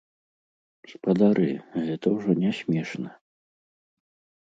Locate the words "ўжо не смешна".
2.17-3.09